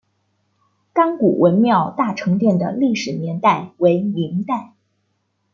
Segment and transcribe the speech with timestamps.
[0.95, 4.73] 甘谷文庙大成殿的历史年代为明代。